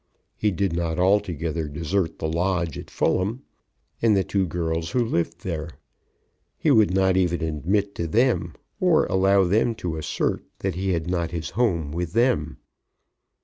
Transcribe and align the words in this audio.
He 0.35 0.49
did 0.49 0.73
not 0.73 0.97
altogether 0.97 1.67
desert 1.67 2.17
the 2.17 2.27
lodge 2.27 2.75
at 2.75 2.89
Fulham, 2.89 3.43
and 4.01 4.17
the 4.17 4.23
two 4.23 4.47
girls 4.47 4.89
who 4.89 5.05
lived 5.05 5.41
there. 5.41 5.69
He 6.57 6.71
would 6.71 6.91
not 6.91 7.17
even 7.17 7.43
admit 7.43 7.93
to 7.93 8.07
them, 8.07 8.55
or 8.79 9.05
allow 9.05 9.43
them 9.43 9.75
to 9.75 9.97
assert 9.97 10.43
that 10.61 10.73
he 10.73 10.93
had 10.93 11.07
not 11.07 11.29
his 11.29 11.51
home 11.51 11.91
with 11.91 12.13
them. 12.13 12.57